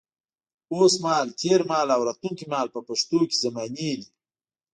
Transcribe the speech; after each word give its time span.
اوس 0.73 0.93
مهال، 1.03 1.27
تېر 1.41 1.59
مهال 1.69 1.89
او 1.95 2.01
راتلونکي 2.07 2.45
مهال 2.51 2.67
په 2.75 2.79
پښتو 2.87 3.19
کې 3.29 3.41
زمانې 3.43 3.91
دي. 3.99 4.07